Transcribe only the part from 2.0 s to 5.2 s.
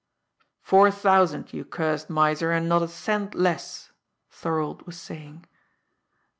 miser, and not a cent less," Thorold was